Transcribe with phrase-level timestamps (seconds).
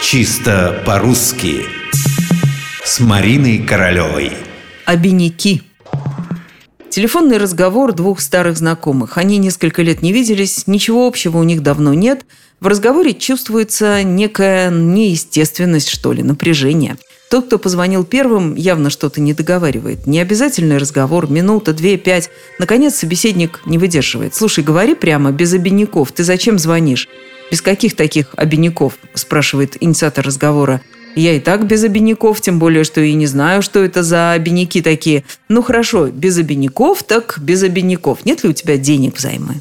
[0.00, 1.66] Чисто по-русски
[2.84, 4.32] С Мариной Королевой
[4.86, 5.62] Обиняки
[6.88, 9.18] Телефонный разговор двух старых знакомых.
[9.18, 12.24] Они несколько лет не виделись, ничего общего у них давно нет.
[12.60, 16.96] В разговоре чувствуется некая неестественность, что ли, напряжение.
[17.28, 20.06] Тот, кто позвонил первым, явно что-то не договаривает.
[20.06, 22.30] Не обязательный разговор, минута, две, пять.
[22.58, 24.34] Наконец собеседник не выдерживает.
[24.34, 26.12] «Слушай, говори прямо, без обиняков.
[26.12, 27.08] Ты зачем звонишь?»
[27.50, 30.80] «Без каких таких обиняков?»– спрашивает инициатор разговора.
[31.18, 34.80] Я и так без обиняков, тем более, что и не знаю, что это за обиняки
[34.80, 35.24] такие.
[35.48, 38.24] Ну хорошо, без обиняков, так без обиняков.
[38.24, 39.56] Нет ли у тебя денег взаймы?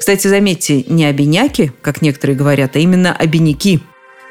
[0.00, 3.80] Кстати, заметьте, не обиняки, как некоторые говорят, а именно обиняки.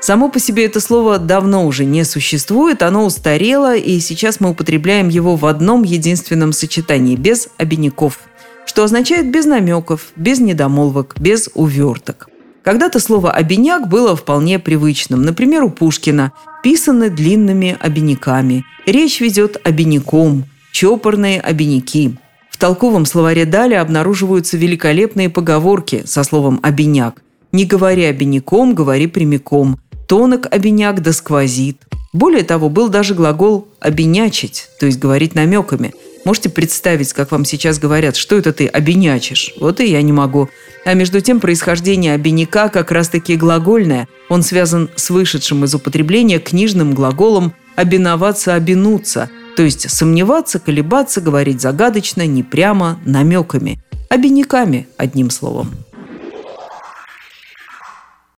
[0.02, 5.10] Само по себе это слово давно уже не существует, оно устарело, и сейчас мы употребляем
[5.10, 8.20] его в одном единственном сочетании– без обиняков,
[8.66, 12.31] что означает без намеков, без недомолвок, без уверток.
[12.64, 15.24] Когда-то слово «обиняк» было вполне привычным.
[15.24, 18.64] Например, у Пушкина писаны длинными обиняками.
[18.86, 22.16] Речь ведет обиняком, чопорные обиняки.
[22.52, 27.24] В толковом словаре Дали обнаруживаются великолепные поговорки со словом «обиняк».
[27.52, 29.80] «Не говори обиняком, говори прямиком».
[30.08, 31.82] «Тонок обиняк да сквозит».
[32.14, 37.80] Более того, был даже глагол «обинячить», то есть говорить намеками– Можете представить, как вам сейчас
[37.80, 39.54] говорят, что это ты обинячишь?
[39.60, 40.50] Вот и я не могу.
[40.86, 44.08] А между тем происхождение обиняка как раз-таки глагольное.
[44.30, 51.62] Он связан с вышедшим из употребления книжным глаголом «обиноваться, обинуться», то есть сомневаться, колебаться, говорить
[51.62, 53.80] загадочно, не прямо, намеками.
[54.10, 55.72] Обиняками, одним словом.